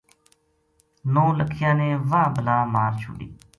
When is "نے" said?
1.79-1.89